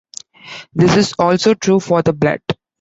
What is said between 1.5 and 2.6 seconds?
true for the blood.